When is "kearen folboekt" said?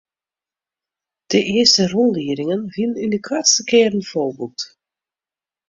3.69-4.61